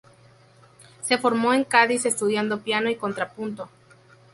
Se 1.03 1.19
formó 1.19 1.53
en 1.53 1.63
Cádiz 1.63 2.07
estudiando 2.07 2.61
piano 2.61 2.89
y 2.89 2.95
contrapunto. 2.95 3.69